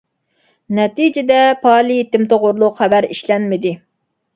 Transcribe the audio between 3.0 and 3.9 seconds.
ئىشلەنمىدى.